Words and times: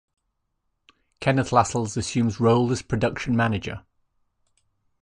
Kenneth 1.19 1.51
Lascelles 1.51 1.95
assumes 1.95 2.39
role 2.39 2.71
as 2.71 2.81
production 2.81 3.35
manager. 3.35 3.83